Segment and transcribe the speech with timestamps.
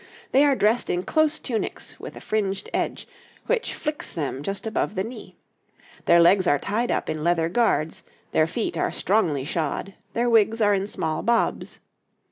[0.31, 3.07] They are dressed in close tunics with a fringed edge,
[3.45, 5.35] which flicks them just above the knee.
[6.05, 8.01] Their legs are tied up in leather guards,
[8.31, 11.81] their feet are strongly shod, their wigs are in small bobs.